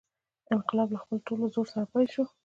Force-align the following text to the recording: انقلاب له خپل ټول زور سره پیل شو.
انقلاب 0.53 0.87
له 0.93 0.99
خپل 1.03 1.17
ټول 1.27 1.39
زور 1.53 1.67
سره 1.73 1.85
پیل 1.91 2.07
شو. 2.13 2.23